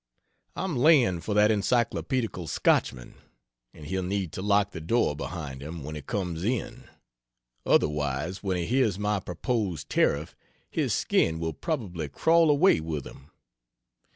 [0.55, 3.13] I'm laying for that Encyclopedical Scotchman
[3.71, 6.85] and he'll need to lock the door behind him, when he comes in;
[7.67, 10.35] otherwise when he hears my proposed tariff
[10.71, 13.29] his skin will probably crawl away with him.